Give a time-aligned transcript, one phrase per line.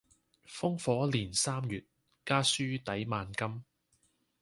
[0.47, 1.85] 烽火連三月，
[2.25, 3.63] 家書抵萬金。